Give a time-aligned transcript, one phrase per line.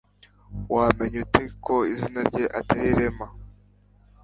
[0.73, 3.27] Wamenye ute ko izina rye atari Rema